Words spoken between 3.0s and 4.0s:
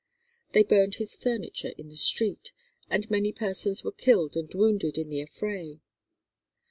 many persons were